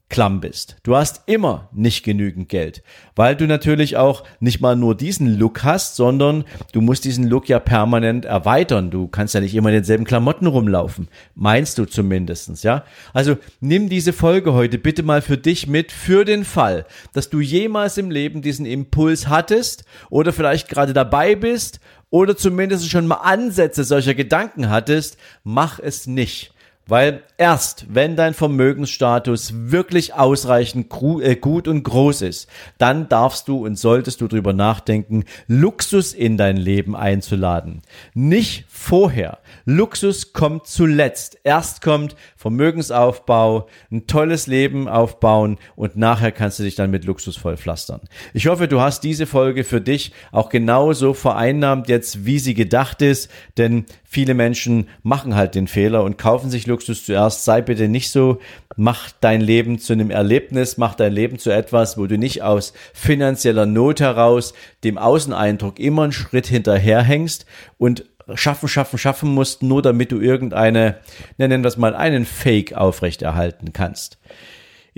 klamm 0.09 0.41
bist. 0.41 0.77
Du 0.83 0.95
hast 0.95 1.21
immer 1.27 1.69
nicht 1.71 2.03
genügend 2.03 2.49
Geld, 2.49 2.81
weil 3.15 3.35
du 3.35 3.45
natürlich 3.45 3.95
auch 3.95 4.23
nicht 4.39 4.59
mal 4.59 4.75
nur 4.75 4.97
diesen 4.97 5.37
Look 5.37 5.63
hast, 5.63 5.95
sondern 5.95 6.45
du 6.73 6.81
musst 6.81 7.05
diesen 7.05 7.27
Look 7.27 7.47
ja 7.47 7.59
permanent 7.59 8.25
erweitern. 8.25 8.89
Du 8.89 9.07
kannst 9.07 9.35
ja 9.35 9.39
nicht 9.39 9.53
immer 9.53 9.69
in 9.69 9.75
denselben 9.75 10.05
Klamotten 10.05 10.47
rumlaufen. 10.47 11.09
Meinst 11.35 11.77
du 11.77 11.85
zumindestens, 11.85 12.63
ja? 12.63 12.83
Also 13.13 13.37
nimm 13.61 13.87
diese 13.87 14.11
Folge 14.11 14.53
heute 14.53 14.79
bitte 14.79 15.03
mal 15.03 15.21
für 15.21 15.37
dich 15.37 15.67
mit, 15.67 15.91
für 15.91 16.25
den 16.25 16.43
Fall, 16.43 16.85
dass 17.13 17.29
du 17.29 17.39
jemals 17.39 17.97
im 17.97 18.09
Leben 18.09 18.41
diesen 18.41 18.65
Impuls 18.65 19.27
hattest 19.27 19.85
oder 20.09 20.33
vielleicht 20.33 20.69
gerade 20.69 20.93
dabei 20.93 21.35
bist 21.35 21.79
oder 22.09 22.35
zumindest 22.35 22.89
schon 22.89 23.05
mal 23.05 23.17
Ansätze 23.17 23.83
solcher 23.83 24.15
Gedanken 24.15 24.69
hattest, 24.69 25.17
mach 25.43 25.79
es 25.79 26.07
nicht 26.07 26.51
weil 26.89 27.23
erst, 27.37 27.85
wenn 27.89 28.15
dein 28.15 28.33
Vermögensstatus 28.33 29.53
wirklich 29.71 30.13
ausreichend 30.13 30.91
äh, 31.21 31.35
gut 31.35 31.67
und 31.67 31.83
groß 31.83 32.23
ist, 32.23 32.49
dann 32.77 33.07
darfst 33.07 33.47
du 33.47 33.65
und 33.65 33.77
solltest 33.77 34.21
du 34.21 34.27
darüber 34.27 34.53
nachdenken, 34.53 35.23
Luxus 35.47 36.13
in 36.13 36.37
dein 36.37 36.57
Leben 36.57 36.95
einzuladen. 36.95 37.81
Nicht 38.13 38.65
vorher. 38.67 39.37
Luxus 39.65 40.33
kommt 40.33 40.67
zuletzt. 40.67 41.37
Erst 41.43 41.81
kommt 41.81 42.15
Vermögensaufbau, 42.35 43.67
ein 43.91 44.07
tolles 44.07 44.47
Leben 44.47 44.87
aufbauen 44.87 45.57
und 45.75 45.95
nachher 45.95 46.31
kannst 46.31 46.59
du 46.59 46.63
dich 46.63 46.75
dann 46.75 46.91
mit 46.91 47.05
Luxus 47.05 47.37
vollpflastern. 47.37 48.01
Ich 48.33 48.47
hoffe, 48.47 48.67
du 48.67 48.81
hast 48.81 49.03
diese 49.03 49.27
Folge 49.27 49.63
für 49.63 49.81
dich 49.81 50.11
auch 50.31 50.49
genauso 50.49 51.13
vereinnahmt 51.13 51.87
jetzt, 51.87 52.25
wie 52.25 52.39
sie 52.39 52.53
gedacht 52.53 53.01
ist, 53.01 53.29
denn 53.57 53.85
viele 54.09 54.33
Menschen 54.33 54.87
machen 55.03 55.35
halt 55.35 55.53
den 55.53 55.67
Fehler 55.67 56.03
und 56.03 56.17
kaufen 56.17 56.49
sich 56.49 56.65
Luxus 56.65 57.05
zuerst. 57.05 57.45
Sei 57.45 57.61
bitte 57.61 57.87
nicht 57.87 58.09
so. 58.09 58.39
Mach 58.75 59.11
dein 59.21 59.39
Leben 59.39 59.77
zu 59.77 59.93
einem 59.93 60.09
Erlebnis, 60.09 60.77
mach 60.77 60.95
dein 60.95 61.13
Leben 61.13 61.37
zu 61.37 61.51
etwas, 61.51 61.97
wo 61.97 62.07
du 62.07 62.17
nicht 62.17 62.41
aus 62.41 62.73
finanzieller 62.93 63.67
Not 63.67 63.99
heraus 64.01 64.53
dem 64.83 64.97
Außeneindruck 64.97 65.79
immer 65.79 66.03
einen 66.03 66.11
Schritt 66.11 66.47
hinterherhängst 66.47 67.45
und 67.77 68.05
schaffen, 68.33 68.67
schaffen, 68.67 68.97
schaffen 68.97 69.33
musst, 69.33 69.61
nur 69.61 69.83
damit 69.83 70.11
du 70.11 70.19
irgendeine, 70.19 70.97
nennen 71.37 71.63
wir 71.63 71.67
es 71.67 71.77
mal, 71.77 71.95
einen 71.95 72.25
Fake 72.25 72.73
aufrechterhalten 72.73 73.73
kannst. 73.73 74.17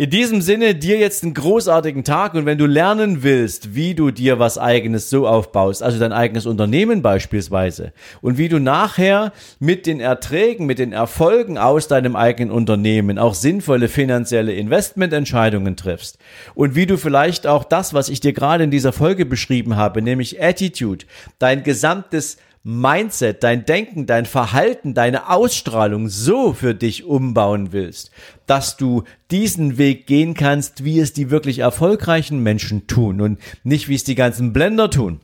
In 0.01 0.09
diesem 0.09 0.41
Sinne, 0.41 0.73
dir 0.73 0.97
jetzt 0.97 1.21
einen 1.21 1.35
großartigen 1.35 2.03
Tag 2.03 2.33
und 2.33 2.47
wenn 2.47 2.57
du 2.57 2.65
lernen 2.65 3.21
willst, 3.21 3.75
wie 3.75 3.93
du 3.93 4.09
dir 4.09 4.39
was 4.39 4.57
eigenes 4.57 5.11
so 5.11 5.27
aufbaust, 5.27 5.83
also 5.83 5.99
dein 5.99 6.11
eigenes 6.11 6.47
Unternehmen 6.47 7.03
beispielsweise, 7.03 7.93
und 8.19 8.39
wie 8.39 8.49
du 8.49 8.57
nachher 8.57 9.31
mit 9.59 9.85
den 9.85 9.99
Erträgen, 9.99 10.65
mit 10.65 10.79
den 10.79 10.91
Erfolgen 10.91 11.59
aus 11.59 11.87
deinem 11.87 12.15
eigenen 12.15 12.49
Unternehmen 12.49 13.19
auch 13.19 13.35
sinnvolle 13.35 13.89
finanzielle 13.89 14.53
Investmententscheidungen 14.53 15.77
triffst 15.77 16.17
und 16.55 16.73
wie 16.73 16.87
du 16.87 16.97
vielleicht 16.97 17.45
auch 17.45 17.63
das, 17.63 17.93
was 17.93 18.09
ich 18.09 18.21
dir 18.21 18.33
gerade 18.33 18.63
in 18.63 18.71
dieser 18.71 18.93
Folge 18.93 19.27
beschrieben 19.27 19.75
habe, 19.75 20.01
nämlich 20.01 20.41
Attitude, 20.41 21.05
dein 21.37 21.61
gesamtes 21.61 22.37
Mindset, 22.63 23.43
dein 23.43 23.65
Denken, 23.65 24.05
dein 24.05 24.27
Verhalten, 24.27 24.93
deine 24.93 25.29
Ausstrahlung 25.29 26.09
so 26.09 26.53
für 26.53 26.75
dich 26.75 27.05
umbauen 27.05 27.71
willst, 27.71 28.11
dass 28.45 28.77
du 28.77 29.03
diesen 29.31 29.79
Weg 29.79 30.05
gehen 30.05 30.35
kannst, 30.35 30.83
wie 30.83 30.99
es 30.99 31.11
die 31.11 31.31
wirklich 31.31 31.57
erfolgreichen 31.59 32.43
Menschen 32.43 32.85
tun 32.85 33.19
und 33.19 33.39
nicht 33.63 33.89
wie 33.89 33.95
es 33.95 34.03
die 34.03 34.13
ganzen 34.13 34.53
Blender 34.53 34.91
tun, 34.91 35.21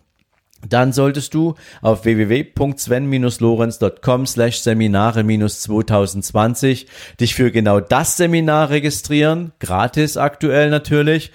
dann 0.68 0.94
solltest 0.94 1.36
du 1.36 1.54
auf 1.82 2.06
www.sven-lorenz.com 2.06 4.26
slash 4.26 4.62
Seminare-2020 4.62 6.88
dich 7.20 7.36
für 7.36 7.52
genau 7.52 7.80
das 7.80 8.18
Seminar 8.18 8.72
registrieren, 8.72 9.52
gratis 9.60 10.18
aktuell 10.18 10.72
natürlich, 10.72 11.32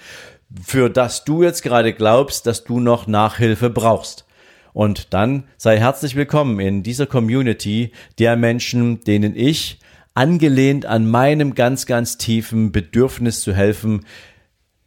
für 0.61 0.89
das 0.89 1.23
du 1.23 1.43
jetzt 1.43 1.63
gerade 1.63 1.93
glaubst, 1.93 2.45
dass 2.45 2.65
du 2.65 2.81
noch 2.81 3.07
Nachhilfe 3.07 3.69
brauchst. 3.69 4.25
Und 4.73 5.13
dann 5.13 5.43
sei 5.57 5.77
herzlich 5.77 6.15
willkommen 6.15 6.59
in 6.59 6.81
dieser 6.81 7.05
Community 7.05 7.91
der 8.17 8.35
Menschen, 8.35 9.01
denen 9.03 9.35
ich, 9.35 9.79
angelehnt 10.15 10.85
an 10.85 11.09
meinem 11.09 11.55
ganz, 11.55 11.85
ganz 11.85 12.17
tiefen 12.17 12.71
Bedürfnis 12.71 13.41
zu 13.41 13.53
helfen, 13.53 14.05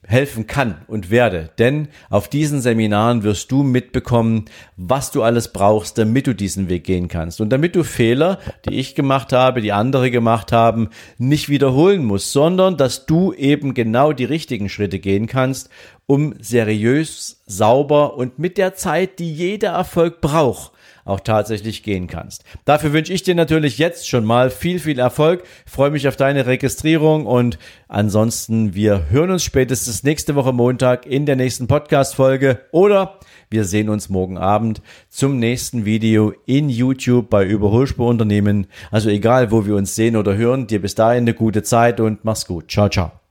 helfen 0.06 0.46
kann 0.46 0.76
und 0.86 1.10
werde. 1.10 1.50
Denn 1.58 1.88
auf 2.10 2.28
diesen 2.28 2.60
Seminaren 2.60 3.22
wirst 3.22 3.50
du 3.50 3.62
mitbekommen, 3.62 4.46
was 4.76 5.10
du 5.10 5.22
alles 5.22 5.52
brauchst, 5.52 5.98
damit 5.98 6.26
du 6.26 6.34
diesen 6.34 6.68
Weg 6.68 6.84
gehen 6.84 7.08
kannst. 7.08 7.40
Und 7.40 7.50
damit 7.50 7.76
du 7.76 7.84
Fehler, 7.84 8.38
die 8.68 8.74
ich 8.74 8.94
gemacht 8.94 9.32
habe, 9.32 9.60
die 9.60 9.72
andere 9.72 10.10
gemacht 10.10 10.52
haben, 10.52 10.90
nicht 11.18 11.48
wiederholen 11.48 12.04
musst, 12.04 12.32
sondern 12.32 12.76
dass 12.76 13.06
du 13.06 13.32
eben 13.32 13.74
genau 13.74 14.12
die 14.12 14.24
richtigen 14.24 14.68
Schritte 14.68 14.98
gehen 14.98 15.26
kannst, 15.26 15.70
um 16.06 16.34
seriös, 16.40 17.42
sauber 17.46 18.16
und 18.16 18.38
mit 18.38 18.58
der 18.58 18.74
Zeit, 18.74 19.18
die 19.18 19.32
jeder 19.32 19.70
Erfolg 19.70 20.20
braucht, 20.20 20.72
auch 21.06 21.20
tatsächlich 21.20 21.82
gehen 21.82 22.08
kannst. 22.08 22.44
Dafür 22.66 22.92
wünsche 22.92 23.12
ich 23.12 23.22
dir 23.22 23.34
natürlich 23.34 23.78
jetzt 23.78 24.08
schon 24.08 24.26
mal 24.26 24.50
viel, 24.50 24.78
viel 24.78 24.98
Erfolg. 24.98 25.44
Freue 25.64 25.90
mich 25.90 26.06
auf 26.08 26.16
deine 26.16 26.46
Registrierung 26.46 27.24
und 27.24 27.58
ansonsten 27.88 28.74
wir 28.74 29.08
hören 29.08 29.30
uns 29.30 29.44
spätestens 29.44 30.02
nächste 30.02 30.34
Woche 30.34 30.52
Montag 30.52 31.06
in 31.06 31.24
der 31.24 31.36
nächsten 31.36 31.68
Podcast-Folge 31.68 32.60
oder 32.72 33.20
wir 33.48 33.64
sehen 33.64 33.88
uns 33.88 34.08
morgen 34.08 34.36
Abend 34.36 34.82
zum 35.08 35.38
nächsten 35.38 35.84
Video 35.84 36.34
in 36.46 36.68
YouTube 36.68 37.30
bei 37.30 37.46
Überholspurunternehmen. 37.46 38.66
Also 38.90 39.08
egal, 39.08 39.52
wo 39.52 39.64
wir 39.64 39.76
uns 39.76 39.94
sehen 39.94 40.16
oder 40.16 40.36
hören, 40.36 40.66
dir 40.66 40.82
bis 40.82 40.96
dahin 40.96 41.22
eine 41.22 41.34
gute 41.34 41.62
Zeit 41.62 42.00
und 42.00 42.24
mach's 42.24 42.46
gut. 42.46 42.70
Ciao, 42.70 42.88
ciao. 42.88 43.25